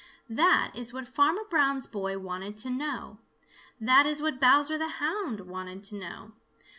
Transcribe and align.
That 0.31 0.71
is 0.73 0.91
what 0.91 1.07
Farmer 1.07 1.43
Brown's 1.47 1.85
boy 1.85 2.17
wanted 2.17 2.57
to 2.57 2.71
know. 2.71 3.19
That 3.79 4.07
is 4.07 4.19
what 4.19 4.41
Bowser 4.41 4.75
the 4.75 4.87
Hound 4.97 5.41
wanted 5.41 5.83
to 5.83 5.95
know. 5.95 6.31